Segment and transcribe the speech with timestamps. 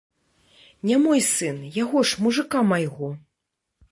[0.91, 3.09] Не мой сын, яго ж, мужыка майго.